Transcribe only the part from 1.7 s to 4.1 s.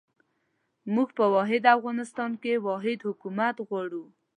افغانستان کې واحد حکومت غواړو.